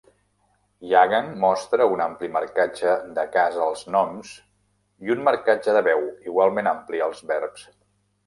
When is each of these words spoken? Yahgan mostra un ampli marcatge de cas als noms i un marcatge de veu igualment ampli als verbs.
Yahgan 0.91 1.27
mostra 1.41 1.85
un 1.95 1.99
ampli 2.05 2.29
marcatge 2.37 2.95
de 3.19 3.25
cas 3.35 3.59
als 3.65 3.85
noms 3.97 4.33
i 5.09 5.15
un 5.17 5.21
marcatge 5.29 5.75
de 5.77 5.83
veu 5.89 6.03
igualment 6.31 6.71
ampli 6.73 7.05
als 7.09 7.21
verbs. 7.33 7.67